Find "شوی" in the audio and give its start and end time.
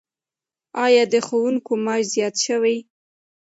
2.45-2.77